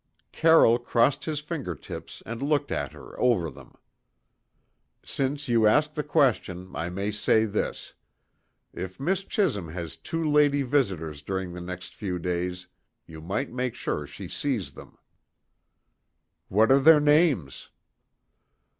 [0.31, 3.75] Carroll crossed his finger tips and looked at her over them.
[5.05, 7.93] "Since you ask the question, I may say this:
[8.73, 12.65] If Miss Chisholm has two lady visitors during the next few days,
[13.05, 14.97] you might make sure she sees them."
[16.47, 17.69] "What are their names?"